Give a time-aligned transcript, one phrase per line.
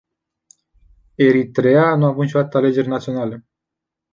[1.15, 3.45] Eritreea nu a avut niciodată alegeri naționale.